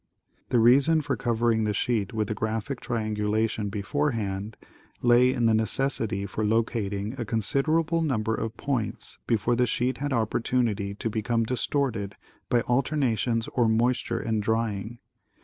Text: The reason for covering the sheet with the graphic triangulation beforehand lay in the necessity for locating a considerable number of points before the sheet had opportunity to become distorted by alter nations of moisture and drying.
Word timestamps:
The 0.49 0.57
reason 0.57 1.01
for 1.03 1.15
covering 1.15 1.63
the 1.63 1.75
sheet 1.75 2.11
with 2.11 2.27
the 2.29 2.33
graphic 2.33 2.79
triangulation 2.79 3.69
beforehand 3.69 4.57
lay 5.03 5.31
in 5.31 5.45
the 5.45 5.53
necessity 5.53 6.25
for 6.25 6.43
locating 6.43 7.13
a 7.19 7.23
considerable 7.23 8.01
number 8.01 8.33
of 8.33 8.57
points 8.57 9.19
before 9.27 9.55
the 9.55 9.67
sheet 9.67 9.99
had 9.99 10.11
opportunity 10.11 10.95
to 10.95 11.09
become 11.11 11.43
distorted 11.43 12.15
by 12.49 12.61
alter 12.61 12.95
nations 12.95 13.47
of 13.55 13.69
moisture 13.69 14.19
and 14.19 14.41
drying. 14.41 14.97